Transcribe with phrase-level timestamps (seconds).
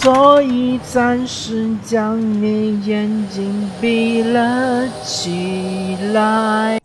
[0.00, 6.78] 所以暂时将你眼睛闭了起来。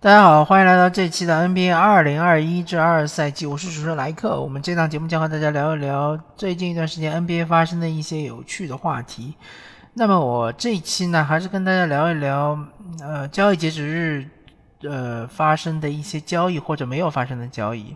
[0.00, 4.40] 大家好，欢迎来到这期的 NBA 二零二一至二赛季，我是主持人莱克。
[4.40, 9.34] 我们这档节目将和大家聊一聊最近一段时间 NBA 发生的一些有趣的话题。
[9.92, 12.58] 那么我这一期呢，还是跟大家聊一聊，
[13.02, 14.26] 呃，交易截止日，
[14.84, 17.94] 呃，发生的一些交易或者没有发生的交易。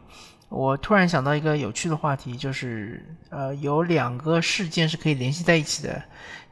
[0.55, 6.03] 我突然想到一个有趣的话题，就是呃，有两个事件是可以联系在一起的。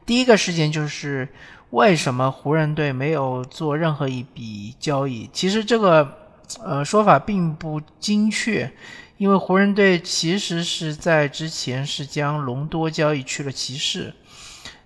[0.07, 1.29] 第一个事件就是
[1.69, 5.29] 为什么湖人队没有做任何一笔交易？
[5.31, 6.17] 其实这个
[6.63, 8.73] 呃说法并不精确，
[9.17, 14.11] 因为湖人队其实是在之前是将隆多交易去了骑士，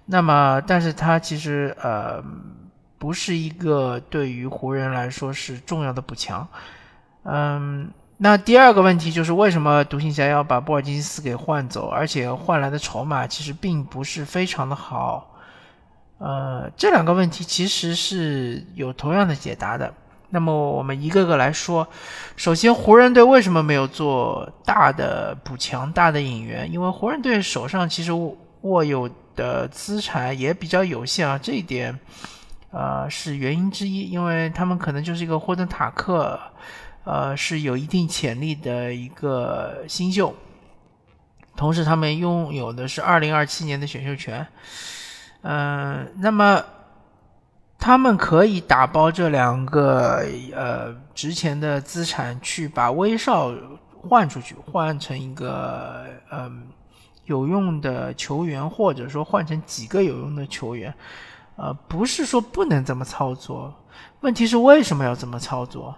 [0.08, 2.22] 那么但是他其实呃
[2.98, 6.46] 不是一个对于湖人来说是重要的补强，
[7.24, 7.90] 嗯。
[8.18, 15.36] 那第二个问题就是为什么独行侠要把波尔津斯给换走，而且换来的筹码其实并不是非常的好。
[16.18, 19.94] 呃，这两个问题其实是有同样的解答的。
[20.30, 21.86] 那么我们一个个来说。
[22.38, 26.72] 首先，湖人队为什么没有做大的补强、大的引援？
[26.72, 28.14] 因为湖人队手上其实
[28.62, 32.00] 握有的资产也比较有限啊，这一点
[32.72, 34.10] 呃是原因之一。
[34.10, 36.40] 因为他们可能就是一个霍顿塔克。
[37.06, 40.36] 呃，是有一定潜力的一个新秀，
[41.56, 44.46] 同时他们拥有的是二零二七年的选秀权。
[45.44, 46.64] 嗯，那么
[47.78, 53.54] 他们可以打包这两个呃值钱的资产，去把威少
[54.10, 56.68] 换出去，换成一个嗯
[57.26, 60.92] 有用的球员，或者说换成几个有用的球员。
[61.58, 63.72] 呃，不是说不能这么操作，
[64.22, 65.96] 问题是为什么要这么操作？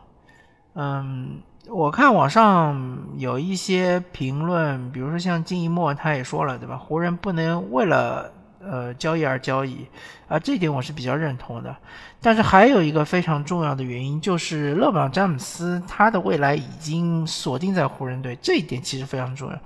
[0.79, 6.77] 嗯，我看网上有一些评论，比如说像金一墨，他也说了，对吧？
[6.77, 9.88] 湖人不能为了呃交易而交易，
[10.27, 11.75] 啊，这点我是比较认同的。
[12.21, 19.59] 但是还有一个非常重要的原因，就是勒布朗詹姆斯他的未来已经锁定在湖人队，这一点其实非常重要。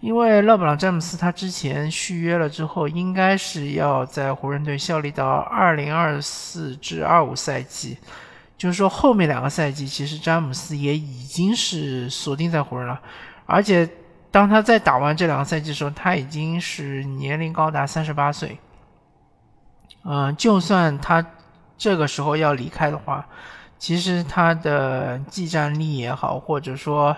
[0.00, 7.96] 因为勒布朗詹姆斯他之前续约了之后，应该是要在湖人队效力到二零二四至二五赛季。
[8.58, 12.98] 就是说，后面两个赛季，其实詹姆斯也已经是锁定在湖人了，
[13.44, 13.86] 而且
[14.30, 18.58] 当他在打完这两个赛季的时候，他已经是年龄高达三十八岁。
[20.04, 21.22] 嗯，就算他
[21.76, 23.26] 这个时候要离开的话，
[23.78, 27.14] 其实他的技战力也好，或者说，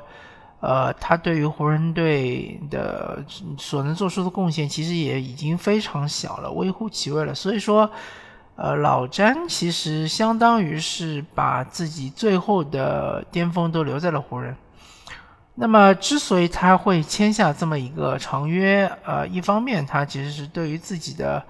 [0.58, 3.24] 呃，他对于湖人队的
[3.56, 7.32] 所能做出的贡献，其实也已经非常小了，微乎其微了。
[7.32, 7.88] 所以说。
[8.60, 14.56] 呃，老詹其实相当于是把自己最后的巅峰都留在了湖人。
[15.54, 21.40] 那么，之所以他会签下这么一个长约，呃，一方面他其实是对于自己的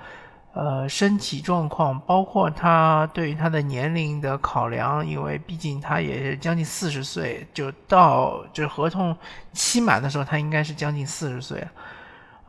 [0.53, 9.17] 呃身体状况，包括他对于他的年龄的考量，因为毕竟他也将近四十岁，就到就合同
[9.55, 11.69] 期满的时候，他应该是将近四十岁了。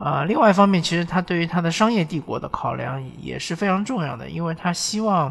[0.00, 5.30] 啊，另外一方面，其实他对于他的商业帝国的考量也是非常重要的，因为他希望，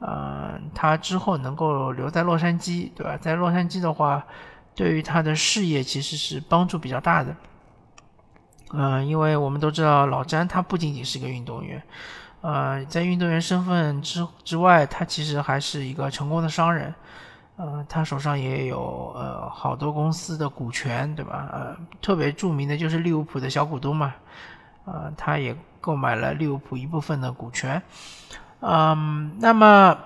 [0.00, 3.16] 呃，他之后能够留在洛杉矶，对吧？
[3.16, 4.26] 在洛杉矶的话，
[4.74, 7.36] 对于他的事业其实是帮助比较大的。
[8.72, 11.80] 嗯，因为我们都知道老詹他不仅仅是一个运动员，
[12.40, 16.92] 呃，在运动员身份之之外，他其实还是一个成功的商人。
[17.56, 21.48] 呃，他手上也有呃好多公司的股权，对吧？
[21.52, 24.14] 呃，特别著名的就是利物浦的小股东嘛，
[24.84, 27.80] 呃，他也购买了利物浦一部分的股权。
[28.60, 29.98] 嗯，那么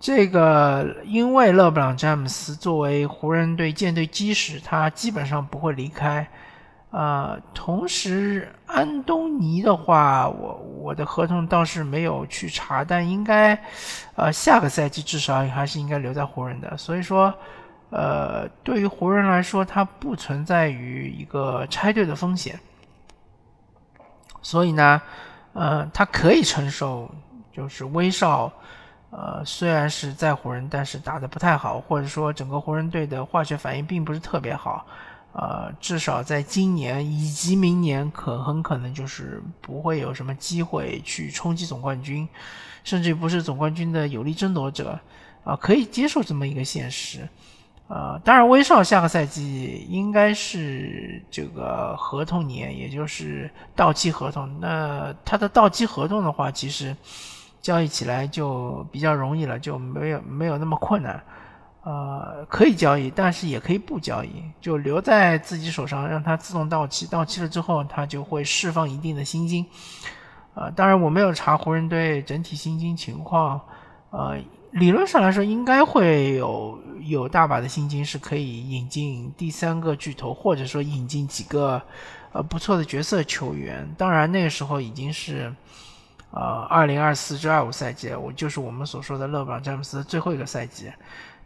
[0.00, 6.26] 这个因为勒布朗詹姆斯作为湖人队舰队基石，他基本上不会离开。
[6.92, 13.58] 呃，同时安东尼的话，我我的合同倒是没有去查，但应该，
[14.14, 16.76] 呃，下个赛季至少还是应该留在湖人的。
[16.76, 17.32] 所以说，
[17.88, 22.60] 呃，对于湖人来说，它不存在于一个拆队的风险。
[24.42, 25.00] 所以呢，
[25.54, 27.10] 呃，他可以承受，
[27.50, 28.52] 就是威少，
[29.08, 34.84] 呃，虽然是在湖人，但是打的不太好，或者说整个湖人队的化学反应并不是特别好。
[35.32, 42.28] 呃，至少在今年以及明年，可很可能就是不会有什么机会去冲击总冠军，
[42.84, 44.98] 甚至不是总冠军的有力争夺者，
[45.44, 47.26] 啊，可以接受这么一个现实。
[47.88, 54.60] 呃，当然，威少下个赛季应该是这个合同年，也就是到期合同。
[54.60, 56.96] 那他的到期合同的话，其实
[57.60, 61.22] 交易起来就比较容易了，就没有没有那么困难。
[61.84, 64.30] 呃，可以交易，但是也可以不交易，
[64.60, 67.06] 就留在自己手上，让它自动到期。
[67.08, 69.66] 到期了之后，它就会释放一定的薪金。
[70.54, 73.60] 呃，当然我没有查湖人队整体薪金情况，
[74.10, 74.38] 呃，
[74.70, 81.82] 理论上来说应该会有有大把的薪金是可以引进第三个巨头，或者说引进几个
[82.32, 83.92] 呃不错的角色球员。
[83.98, 85.52] 当然那个时候已经是
[86.30, 90.92] 呃二零二四至二五赛季，我就是我们所说的勒布朗詹姆斯最后一个赛季。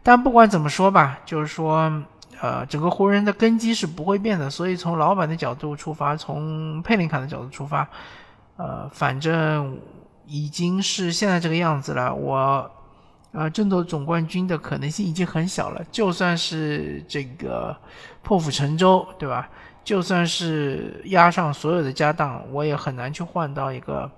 [0.07, 1.91] 但不管怎么说吧，就是说，
[2.39, 4.49] 呃，整个湖人的根基是不会变的。
[4.49, 7.85] 所以从老板的角度出发，从佩林卡的角度出发，
[8.55, 9.77] 呃，反正
[10.25, 12.15] 已经是现在这个样子了。
[12.15, 12.71] 我，
[13.33, 15.83] 呃，争夺总冠军的可能性已经很小了。
[15.91, 17.75] 就算是这个
[18.23, 19.49] 破釜沉舟，对吧？
[19.83, 24.09] 就算是押上所有的家当，我也很难去换到一个。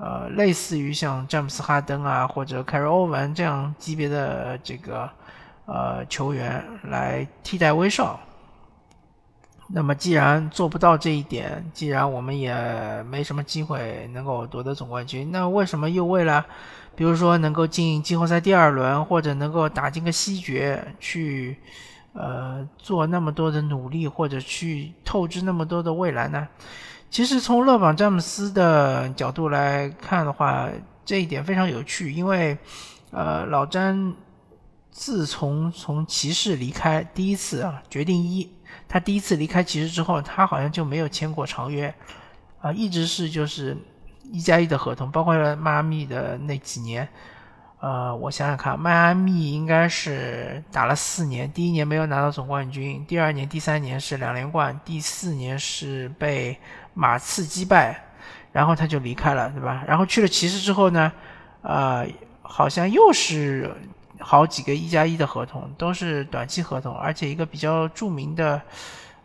[0.00, 5.06] 呃，类似于像詹姆斯哈登啊，或者凯瑞欧文这样级别的这个
[5.66, 8.18] 呃球员来替代威少。
[9.68, 16.46] 那么既然做不到这一点，既然我们也没什么机会能够夺得总冠军，那为什么又为了，
[16.96, 21.58] 比如说能够进季后赛第二轮，或者能够打进个西决，去
[22.14, 26.48] 呃做那么多的努力，或者去透支那么多的未来呢？
[27.10, 30.68] 其实从勒布朗詹姆斯的角度来看的话，
[31.04, 32.56] 这一点非常有趣，因为，
[33.10, 34.14] 呃，老詹
[34.92, 38.48] 自从从骑士离开第一次啊，决定一，
[38.88, 41.92] 他第一次离开骑士之后，他好像就没有签过长约，
[42.60, 43.76] 啊，一直是就是
[44.30, 47.08] 一加一的合同，包括迈阿密的那几年。
[47.80, 56.58] 呃，我想想看，迈阿密应该是打了四年，第一年没有拿到总冠军，第二年、第三年是两连冠，第四年是被
[56.94, 58.02] 马刺击败，
[58.52, 59.84] 然后他就离开了，对吧？
[59.86, 61.12] 然后去了骑士之后呢，
[61.62, 62.06] 呃，
[62.42, 63.74] 好像又是
[64.18, 68.60] 好几个一加一的合同，都是短期合同，而且一个比较著名的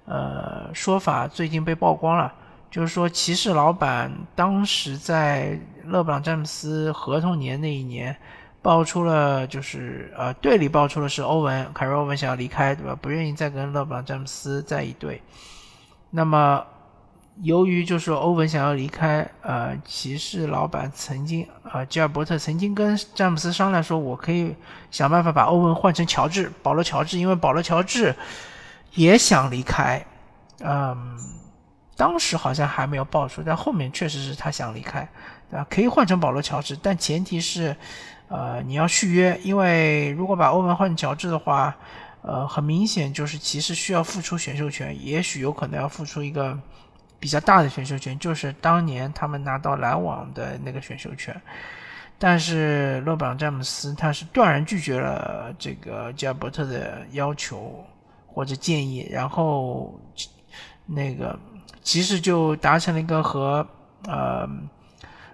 [0.05, 2.33] 呃说法最近被曝光了，
[2.69, 8.15] 就是说骑士老板当时在勒布朗詹姆斯合同年那一年。
[8.61, 12.97] 爆出了，就是呃，队里爆出了是欧文，凯瑞欧文想要离开，对吧？
[12.99, 15.21] 不愿意再跟勒布朗詹姆斯在一队。
[16.09, 16.65] 那么，
[17.41, 24.55] 由于就是欧文想要离开，呃，骑士老板曾经，呃，吉尔伯特曾经跟詹姆斯商量说，我可以
[24.91, 28.15] 想办法把欧文换成乔治，保罗乔治，因为保罗乔治
[28.93, 30.05] 也想离开。
[30.59, 31.17] 嗯，
[31.95, 35.07] 当时好像还没有爆出，但后面确实是他想离开，
[35.49, 35.67] 对吧？
[35.69, 37.75] 可以换成保罗乔治，但前提是。
[38.27, 41.75] 呃，你要续约，因为如果把欧文换成乔治的话，
[42.23, 46.57] 呃，很明显就是骑士需要付出选秀权，也许有可能要付出一个
[47.25, 51.35] 比较大的选秀权，就是当年他们拿到篮网的那个选秀权。
[52.19, 57.83] 但是勒布朗詹姆斯他是断然拒绝了这个吉尔伯特的要求
[58.27, 59.99] 或者建议，然后
[60.85, 61.35] 那个
[61.81, 63.67] 骑士就达成了一个和
[64.03, 64.47] 呃。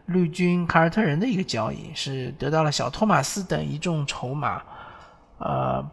[0.06, 4.62] 绿军凯尔特人的一个交易是得到了小托马斯等一众筹码，
[5.38, 5.90] 呃，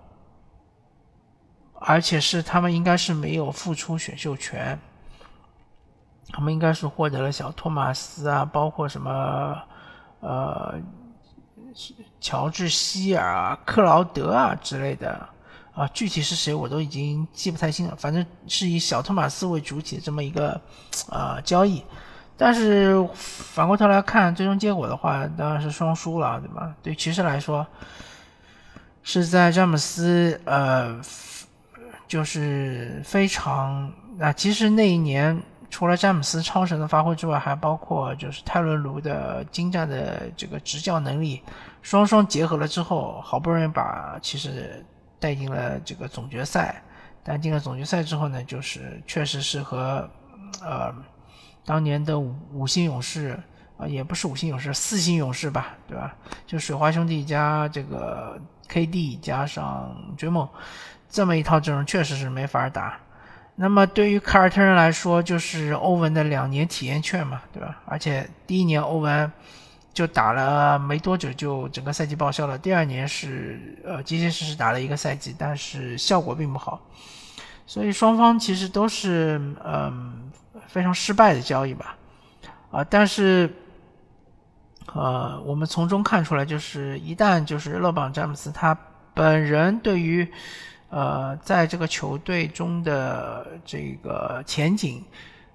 [1.74, 4.76] 而且是他们应该是没有付出选秀权，
[6.32, 9.56] 他们应该是获得了小托马斯啊，包括什么
[10.20, 10.74] 呃
[12.20, 15.28] 乔治希尔啊、克劳德啊之类的
[15.74, 20.60] 啊，具体是谁我都已经记不太清了，反正是以小托马斯为主体的这么一个
[21.08, 21.82] 啊交易。
[22.36, 26.72] 但是反过头来看，最终结果的话，当然是双输了，对吧？
[26.82, 27.66] 对骑士来说，
[29.02, 31.00] 是在詹姆斯呃，
[32.06, 41.42] 就是非常啊，其实那一年除了詹姆斯超神的发挥之外，还包括就是泰伦卢的精湛的这个执教能力，
[41.82, 44.84] 双双结合了之后，好不容易把骑士
[45.18, 46.82] 带进了这个总决赛。
[47.22, 50.08] 但进了总决赛之后呢，就是确实是和
[50.62, 50.94] 呃。
[51.64, 53.38] 当年的五星勇士
[53.76, 56.16] 啊，也不是五星勇士，四星勇士吧，对吧？
[56.46, 60.48] 就水花兄弟加这个 KD 加上追梦，
[61.10, 62.98] 这么一套阵容确实是没法打。
[63.60, 67.80] 那么对于凯尔特人来说，就是欧文的两年体验券嘛，对吧？
[67.84, 69.30] 而且第一年欧文
[69.92, 72.56] 就打了没多久，就整个赛季报销了。
[72.56, 76.80] 第二年是呃结结实实打了一个赛季，但是效果并不好。
[77.66, 80.24] 所以双方其实都是嗯。
[80.66, 81.96] 非常失败的交易吧，
[82.70, 83.50] 啊，但是，
[84.92, 88.76] 呃，我们从中看出来，就是一旦就是勒布詹姆斯他
[89.14, 90.30] 本人对于，
[90.90, 95.04] 呃，在这个球队中的这个前景，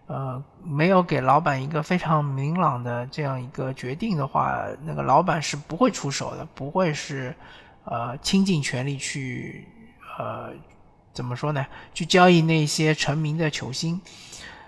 [0.08, 7.36] 呃，没有给老板一个非常明朗的这样一个决定的话，那个老板是不会出手的，不会是，
[7.86, 9.68] 呃倾尽全力去
[10.20, 10.52] 呃
[11.14, 11.66] 怎么说呢？
[11.94, 14.00] 去交易那些成名的球星。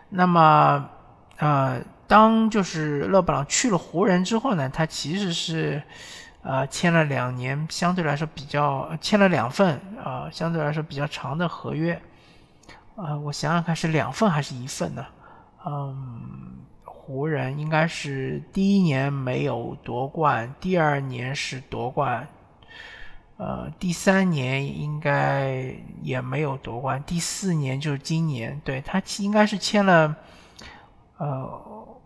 [0.09, 0.89] 那么
[1.37, 5.83] 呃，当就是勒布朗去了湖人之后呢，他其实是
[6.45, 12.01] 呃签了两年，相对来说比较签了两份啊，相对来说比较长的合约。
[12.95, 15.05] 呃，我想想看是两份还是一份呢？
[15.65, 16.53] 嗯。
[17.07, 22.27] 湖人应该是第一年没有夺冠，第二年是夺冠，
[23.37, 25.71] 呃，第三年应该
[26.01, 30.15] 也没有夺冠，第四年就是今年，对他应该是签了，
[31.17, 31.63] 呃，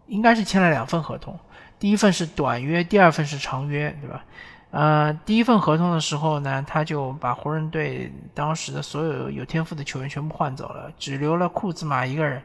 [0.08, 1.40] 应该是签了两份合同，
[1.80, 4.24] 第一份是短约，第二份是长约，对吧？
[4.72, 12.42] 呃，第一份合同的时候呢，他就把湖人队当时的所有有天赋的球员全部换走了，只留了库兹马一个人。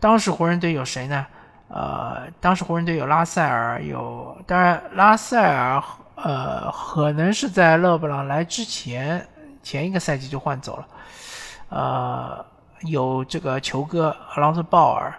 [0.00, 1.26] 当时湖人队有谁呢？
[1.68, 5.82] 呃，当时湖人队有拉塞尔，有当然拉塞尔，
[6.14, 9.26] 呃，可能是在勒布朗来之前
[9.62, 10.86] 前一个赛季就换走了。
[11.70, 12.44] 呃，
[12.82, 15.12] 有这个球哥阿朗斯鲍尔，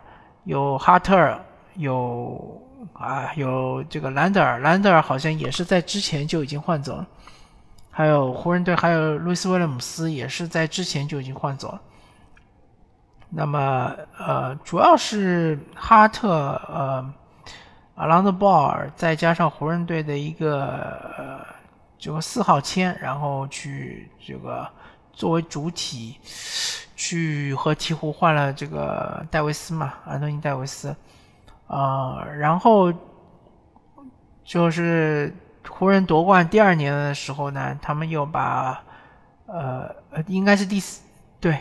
[0.43, 1.39] 有哈特尔，
[1.73, 2.62] 有
[2.93, 7.07] 啊，有这个兰德尔，兰德尔好像也是在之前就已经换走了。
[7.89, 11.81] 还有湖人队还有路易斯威廉姆斯，也是在之前就已经换走了。
[13.29, 16.29] 那么，呃，主要是哈特，
[16.67, 17.13] 呃，
[17.95, 21.43] 阿朗德鲍尔，再加上湖人队的一个
[21.97, 24.67] 这个四号签，然后去这个
[25.13, 26.17] 作为主体
[26.95, 30.95] 去和鹈鹕换了这个戴维斯嘛，安东尼戴维斯，
[31.74, 32.94] 啊，然后
[34.44, 35.34] 就是
[35.68, 38.84] 湖人夺冠第二年的时候呢，他们又把，
[39.48, 39.89] 呃，
[40.27, 41.01] 应该是第四，
[41.39, 41.58] 对。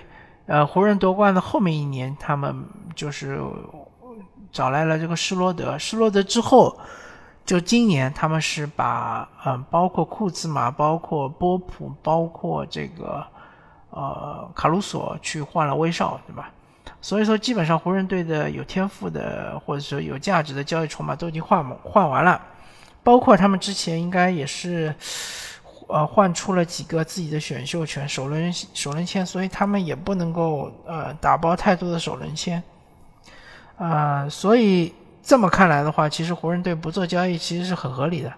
[0.47, 2.65] 呃，湖人夺冠的后面一年，他们
[2.97, 3.41] 就是
[4.51, 5.79] 找来了这个施罗德。
[5.79, 6.77] 施罗德之后，
[7.47, 13.25] 就今年他们是把嗯，包括库兹马、包括波普、包括这个
[13.91, 16.51] 呃卡鲁索去换了威少，对吧？
[17.03, 22.41] 所以说，基本上湖人队的有天赋的或者说有价值的交易筹码都已经换换完了，
[23.03, 24.95] 包括他们之前应该也是。
[25.89, 32.63] 呃，换出了几个自己的选秀权、首轮首轮签，所以他们也不能够呃打包太多的首轮签，
[33.77, 38.33] 啊，所以这么看来的话，其实湖人队不做交易其实是很合理的，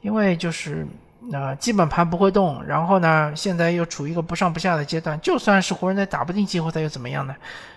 [0.00, 0.84] 因为就是
[1.32, 7.34] 呃基本盘不会动，然后呢现在又处于一个不上不下的阶段，就算是湖人队打不进季后赛又怎么样呢？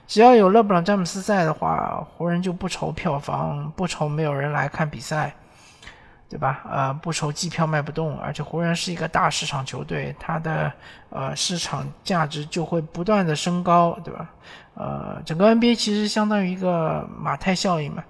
[0.08, 5.34] 只要有勒布朗詹姆斯在的话，湖人就不愁票房，不愁没有人来看比赛。
[6.30, 6.62] 对吧？
[6.72, 10.72] 呃，不愁机票卖不动，而且湖人是一个大市场球队，它的
[11.10, 14.30] 呃市场价值就会不断的升高，对吧？
[14.76, 18.02] 呃，整个 NBA 其实相当于一个马太效应嘛，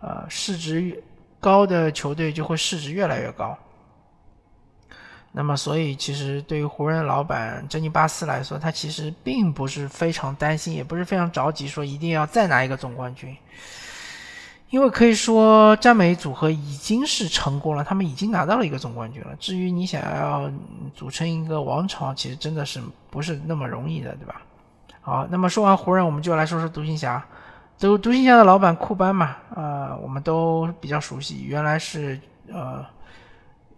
[0.00, 1.02] 呃，市值
[1.40, 3.58] 高的球队就会市值越来越高。
[5.38, 13.36] 那么，所以其实对于湖人老板珍妮巴斯来说，他其实并不是非常担心，也不是非常着急，说一定要再拿一个总冠军。
[14.70, 19.36] 因为可以说，詹美组合已经是成功了，他们已经拿到了一个总冠军了。
[19.38, 20.50] 至于你想要
[20.94, 24.40] 组成一个王朝，其实真的是不是那么容易的，对吧？
[25.02, 27.22] 好，那么说完湖人，我们就来说说独行侠。
[27.78, 31.42] 都独行侠的老板库班嘛，呃，我们都比较熟悉。
[31.42, 32.18] 原来是
[32.50, 32.82] 呃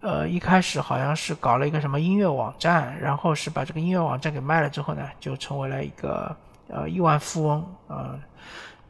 [0.01, 6.35] 呃，一开始好像是搞了一个什么音乐网站，然后是把这个音乐网站给卖了之后呢，就成为了一个
[6.67, 8.19] 呃亿万富翁，呃。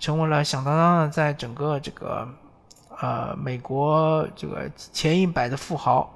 [0.01, 2.25] 成为了响当当的，在整个这个
[3.01, 6.09] 呃美国这个前一百的富豪，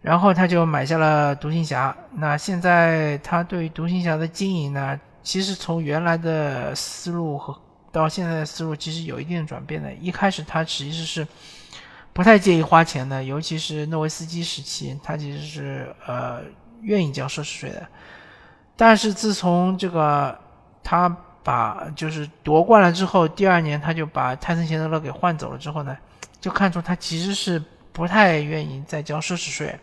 [0.00, 1.92] 然后他就买下了独行侠。
[2.12, 7.52] 那现在他对独行侠的经营呢，其实从原来的思路和
[7.90, 9.92] 到现在的思路其实有一定的转变的。
[9.94, 11.26] 一开始他其实是
[12.12, 16.40] 不太介意花钱的，尤其是诺维斯基时期，他其实是呃
[16.82, 17.86] 愿意交奢侈税的。
[18.76, 20.38] 但是自从这个
[20.82, 21.16] 他。
[21.44, 25.98] 把就是夺冠了之后，第二年他就把泰森·钱德勒给换走了之后呢，
[26.40, 27.60] 就看出他其实是
[27.92, 29.76] 不太愿意再交奢侈税。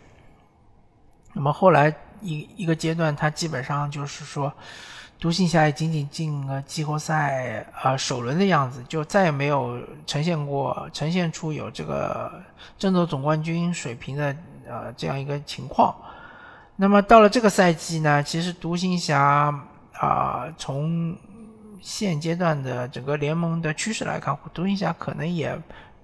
[1.34, 4.54] 那么后来一一个阶段，他基本上就是说，
[5.20, 12.32] 独行侠也仅仅进了季后赛呃首轮的样子，就再也没有呈现过呈现出有这个
[12.78, 14.34] 争夺总冠军水平的
[14.66, 15.94] 呃这样一个情况。
[16.78, 19.54] 那么到了这个赛季呢，其实独行侠
[19.92, 21.14] 啊从
[21.82, 25.54] 现阶段的整个联盟的趋势来看，独行侠可能也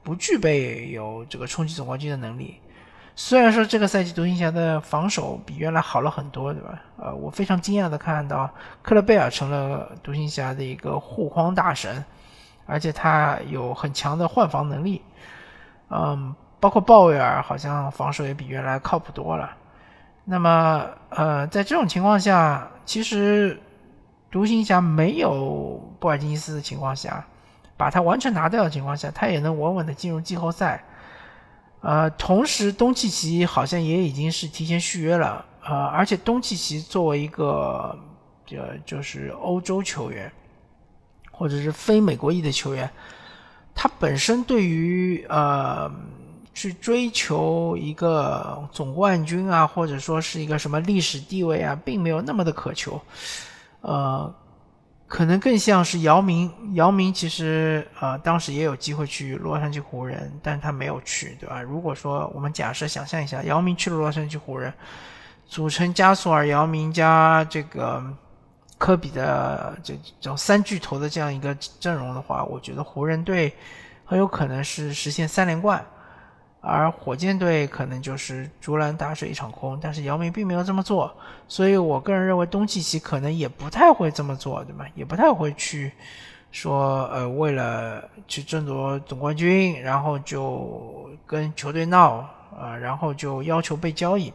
[0.04, 2.56] 不具备有这个冲击总冠军的能力。
[3.18, 6.82] 虽然说这个赛季独行侠的防守比原来好了很多，对吧？
[6.98, 8.50] 呃，我非常惊讶的看到
[8.82, 12.04] 克勒贝尔成了独行侠的一个护框大神，
[12.66, 15.02] 而且他有很强的换防能力。
[15.90, 19.50] 嗯，包括鲍威尔好像防守也比原来靠谱多了。
[20.26, 23.62] 那么呃，在这种情况下，其实
[24.30, 27.26] 独行侠没有布尔津尼斯的情况下，
[27.78, 30.84] 把他完全拿掉的情况下，他也能稳稳的进入季后赛。
[31.86, 37.96] 呃，同时东契奇好像也已经是提前续约了，呃，而且东契奇作为一个
[38.50, 40.32] 呃就是欧洲球员，
[41.32, 42.90] 或者是非美国裔的球员，
[43.76, 45.92] 他本身对于呃
[46.56, 53.00] 去追求一个总冠军啊，或者说是一个什么历史地位啊，并没有那么的渴求，
[53.82, 54.34] 呃。
[55.08, 61.62] 可能更像是姚明，姚明其实呃当时也有机会去洛杉矶湖人，但他没有去，对吧？
[61.62, 64.74] 如果说我们假设想象一下，姚明去了洛杉矶湖人，
[65.48, 68.04] 组成加索尔、姚明加这个
[68.80, 73.54] 科比的这这种三巨头的这样一个阵容的话，我觉得湖人队
[74.04, 75.86] 很有可能是实现三连冠。
[76.68, 81.16] 而火箭队可能就是竹篮打水一场空，但是姚明并没有这么做，
[81.48, 84.84] 所以我个人认为东契奇可能也不太会这么做，对吧？
[84.96, 85.92] 也不太会去
[86.52, 92.28] 说，呃，为了去争夺总冠军，然后就跟球队闹，
[92.60, 94.34] 啊，然后就要求被交易，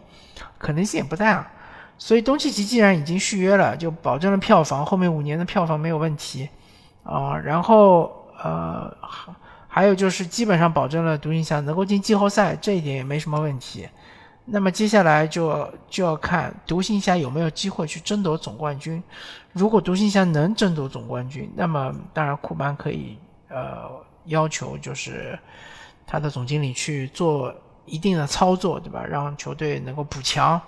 [0.56, 1.44] 可能性也不大。
[1.99, 6.49] 所以东契奇既然已经续约了，就保证了票房，后面五年的票房没有问题，
[7.02, 8.96] 啊，然后呃。
[9.72, 13.88] 还有就是基本上保证了独行侠能够进季后赛，这一点也没什么问题。
[14.44, 19.00] 那么接下来就就要看独行侠有没有机会去争夺总冠军。
[19.52, 23.16] 如果独行侠能争夺总冠军，那么当然库班可以
[23.49, 23.88] 呃
[24.25, 25.38] 要求就是
[26.04, 27.54] 他的总经理去做
[27.86, 29.04] 一定的操作，对吧？
[29.04, 30.60] 让球队能够补强，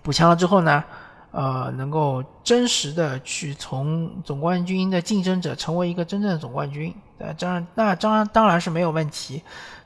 [0.00, 0.84] 补强了之后呢？
[1.36, 9.42] 呃，能够真实的去从总冠军的竞争者成为一个真正的总冠军，呃，当然那当然当然是没有问题，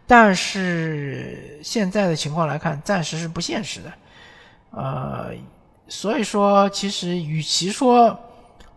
[0.06, 3.92] 但是现在的情况来看，暂时是不现实的，
[4.70, 5.30] 呃，
[5.88, 8.18] 所以说其实与其说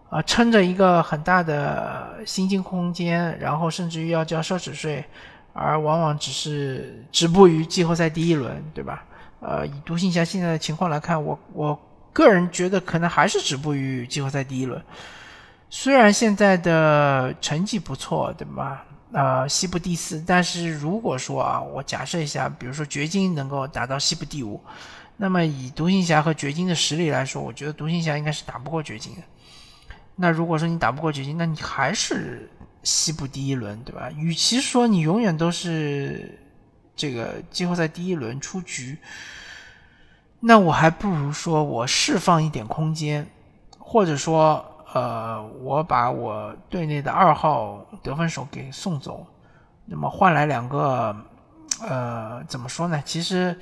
[0.10, 5.04] 啊撑着一个很大的薪金空间，然后甚至于要交奢侈税，
[5.54, 9.04] 而往往只是止步于季后赛第一轮，对吧？
[9.40, 11.80] 呃，以独行侠现在的情况来看，我我。
[12.14, 14.84] 个人觉得可能还是止步于季后赛第一轮，
[15.74, 18.86] 虽然现在的成绩不错，对吧？
[19.14, 24.62] 呃，西部第四，但是如果说啊，我假设一下，比如说掘金能够打到西部第五，
[25.16, 29.22] 那么以独行侠和掘金的实力来说，我觉得独行侠应该是打不过掘金的。
[30.18, 32.50] 那如果说你打不过掘金，那你还是
[32.84, 34.12] 西部第一轮，对吧？
[34.18, 36.38] 与其说你永远都是
[36.98, 38.98] 这个季后赛第一轮出局。
[40.42, 43.26] 那我还不如说，我释放一点空间，
[43.78, 49.26] 或者说，呃，我把我队内的二号得分手给送走，
[49.86, 51.16] 那么换来两个，
[51.82, 53.02] 呃，怎么说呢？
[53.06, 53.58] 其实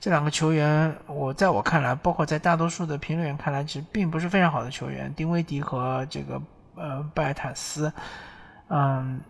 [0.00, 6.40] 这两个球员，我在我看来，包括在大多数的评论员看来，其实并不是非常好的球员，丁威迪和这个
[6.74, 7.92] 呃贝尔坦斯，
[8.68, 9.20] 嗯，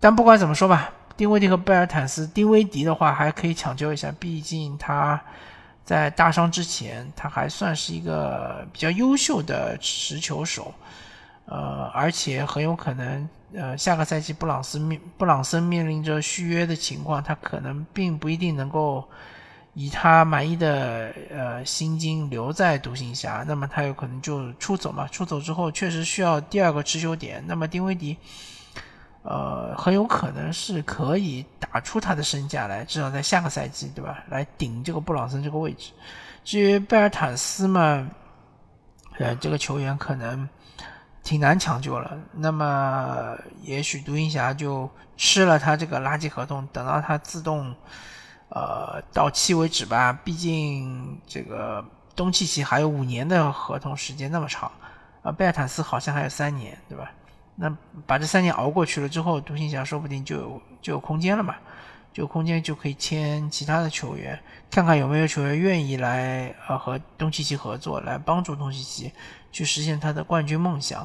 [0.00, 5.20] 但不管怎么说吧，丁威迪和贝尔坦斯，丁威迪的话还可以抢救一下，毕竟他。
[5.88, 10.74] 在大伤之前，他还算是一个比较优秀的持球手，
[11.46, 19.02] 呃，而且很有可能，呃，下个赛季布朗斯面布朗森面临着续约的情况，他可能并不一定能够
[19.72, 28.18] 以他满意的呃薪金留在独行侠，那么他有可能就出走嘛，出走之后确实需要第二个持球点，那么丁威迪。
[29.30, 34.24] 呃，很有可能是可以打出他的身价来，至少在下个赛季，对吧？
[34.30, 35.92] 来顶这个布朗森这个位置。
[36.44, 38.08] 至于贝尔坦斯嘛，
[39.18, 40.48] 呃，这个球员可能
[41.22, 42.16] 挺难抢救了。
[42.32, 44.88] 那么，也许独行侠就
[45.18, 47.74] 吃了他这个垃圾合同，等到他自动
[48.48, 50.10] 呃到期为止吧。
[50.24, 51.84] 毕竟这个
[52.16, 54.72] 东契奇还有五年的合同时间那么长，
[55.20, 57.10] 啊，贝尔坦斯好像还有三年，对吧？
[57.60, 61.56] 那把这三年熬过去了之后，独行侠说不定就有就有空间了嘛，
[62.12, 64.38] 就空间就可以签其他的球员，
[64.70, 69.12] 看看有没有球员愿意来呃和东契奇合作，来帮助东契奇
[69.50, 71.04] 去实现他的冠军梦想。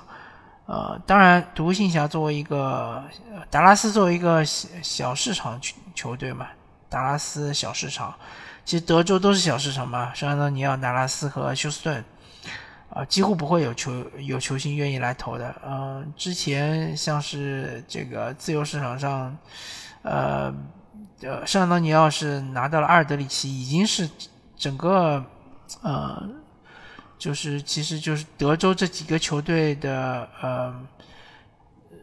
[0.65, 3.03] 呃，当然，独行侠作为一个
[3.49, 6.47] 达拉斯作为一个小小市场球球队嘛，
[6.87, 8.13] 达拉斯小市场，
[8.63, 12.05] 其实德州都是小市场嘛，圣安东尼奥、达拉斯和休斯顿。
[12.93, 15.55] 啊，几乎不会有球有球星愿意来投的。
[15.65, 19.35] 嗯，之前像是这个自由市场上，
[20.03, 20.53] 呃，
[21.21, 24.07] 呃，圣安东尼奥是拿到了阿尔德里奇，已经是
[24.55, 25.25] 整个，
[25.81, 26.29] 呃，
[27.17, 30.73] 就是其实就是德州这几个球队的呃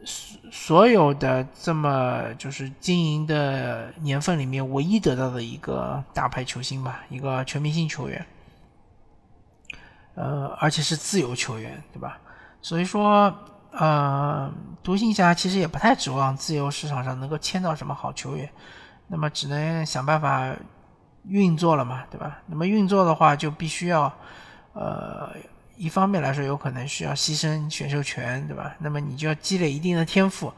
[0.03, 8.25] 所所有的这么就是经营的年份里面，唯一得到的一个大牌球星吧，一个全明星球员，
[10.15, 12.19] 呃，而且是自由球员，对吧？
[12.61, 13.33] 所以说，
[13.71, 14.51] 呃，
[14.83, 18.49] 独行侠其实也不太指望自由市场上能够签到什么好球员，
[19.07, 20.53] 那么只能想办法
[21.27, 22.39] 运作了嘛，对吧？
[22.45, 24.13] 那么运作的话，就必须要，
[24.73, 25.29] 呃。
[25.77, 28.75] 一方面来说，有可能需要牺牲选秀权，对吧？
[28.77, 30.53] 那么你就要积累一定的天赋，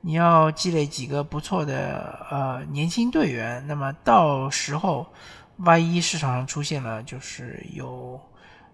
[0.00, 3.64] 你要积累几个不错的呃年轻队员。
[3.68, 5.06] 那么到时候，
[5.58, 8.20] 万一市场上出现了就是有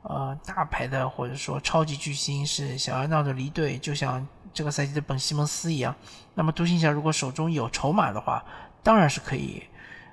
[0.02, 5.94] 呃大牌的或者说超级巨星是想要闹着离队，就像这个赛季的本西蒙斯一样，
[6.34, 8.44] 那么独行侠如果手中有筹码的话，
[8.82, 9.62] 当然是可以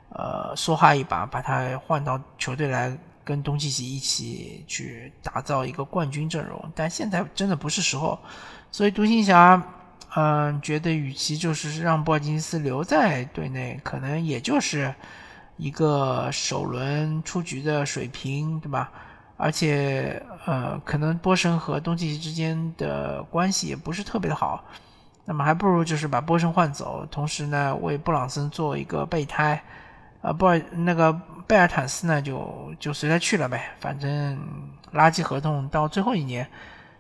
[0.10, 2.97] 呃梭哈一把，把他换到球队来。
[3.21, 8.17] 跟东契奇一起去打造一个冠军阵容，但现在真的不是时候，
[8.71, 9.62] 所以独行侠，
[10.15, 14.91] 嗯，觉得与其就是让波尔津斯留在队内，可能也就是
[15.58, 18.91] 一个首轮出局的水平，对吧？
[19.41, 24.62] 而且，呃，可能波神和东契奇之间的关系也不是特别的好，
[25.23, 29.63] 那么还不如就是把波神换走，同时呢，为布朗森做一个备胎。
[30.21, 31.13] 啊，不，那个
[31.47, 34.38] 贝尔坦斯呢，就就随他去了呗，反正
[34.93, 36.45] 垃圾合同到最后一年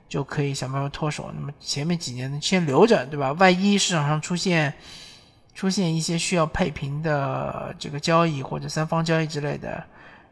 [0.07, 1.29] 就可以想办法脱手。
[1.35, 3.33] 那么前面几年呢，先留着，对吧？
[3.33, 4.73] 万一市场上出现
[5.53, 9.83] 出现一些需要配平的这个交易或者三方交易之类的，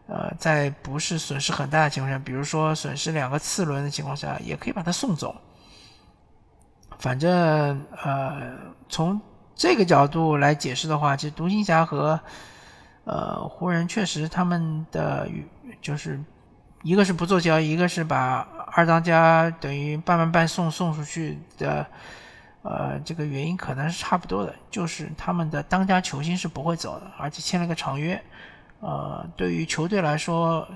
[0.08, 5.36] 呃，在不是损失很大的情况下，比如说损失两个次轮的情况下，也可以把他送走。
[6.98, 8.58] 反正呃，
[8.90, 9.22] 从
[9.56, 12.20] 这个角度来解释的话，其实独行侠和
[13.04, 15.30] 呃，湖人确实他们的
[15.82, 16.20] 就是
[16.84, 21.86] 一个是不做交易，一个是把二当家等于半半半送送出去的，
[22.64, 28.22] 呃，这个原因可能是差不多的，就是他们的当家球星是不会走的，而且签了个长约，
[28.80, 30.68] 呃，对于球队来说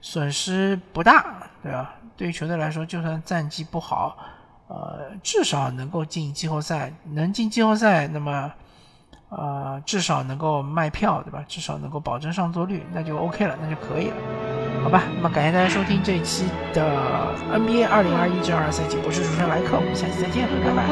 [0.00, 1.94] 损失不大，对吧？
[2.16, 4.16] 对于球队来说，就算战绩不好，
[4.68, 8.52] 呃，至少能够进季后赛，能进季后赛，那么。
[9.34, 11.42] 呃，至少能够卖票，对吧？
[11.48, 14.16] 至少能够保证上座率，那就 OK 了，那就可以了，
[14.84, 15.04] 好吧？
[15.16, 20.84] 那么感谢大家收听这一期的 NBA 二零二一至二赛季，我是主持人莱克，我们下期再见，拜拜。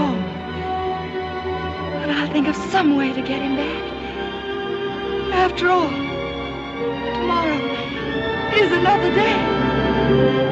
[5.37, 6.10] After all, tomorrow
[8.55, 10.50] is another day.